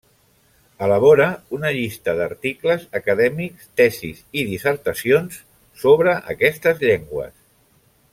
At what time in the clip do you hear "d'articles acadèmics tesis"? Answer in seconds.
2.19-4.23